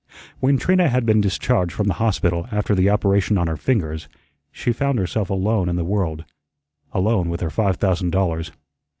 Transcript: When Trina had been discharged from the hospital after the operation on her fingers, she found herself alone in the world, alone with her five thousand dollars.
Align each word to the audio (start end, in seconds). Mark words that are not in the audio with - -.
When 0.39 0.57
Trina 0.57 0.89
had 0.89 1.05
been 1.05 1.21
discharged 1.21 1.73
from 1.73 1.85
the 1.85 1.93
hospital 2.01 2.47
after 2.51 2.73
the 2.73 2.89
operation 2.89 3.37
on 3.37 3.45
her 3.45 3.55
fingers, 3.55 4.09
she 4.51 4.73
found 4.73 4.97
herself 4.97 5.29
alone 5.29 5.69
in 5.69 5.75
the 5.75 5.85
world, 5.85 6.25
alone 6.91 7.29
with 7.29 7.41
her 7.41 7.51
five 7.51 7.75
thousand 7.75 8.09
dollars. 8.09 8.51